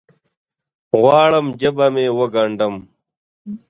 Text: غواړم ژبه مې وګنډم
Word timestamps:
غواړم 0.99 1.47
ژبه 1.59 1.87
مې 1.93 2.05
وګنډم 2.17 2.75